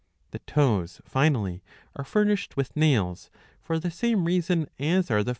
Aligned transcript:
The 0.31 0.39
toes, 0.39 0.99
finally, 1.05 1.61
are 1.95 2.03
furnished 2.03 2.57
with 2.57 2.75
nails 2.75 3.29
for 3.61 3.77
the 3.77 3.91
same 3.91 4.25
reason 4.25 4.63
as 4.79 5.11
are 5.11 5.23
the 5.23 5.29
690b. 5.29 5.29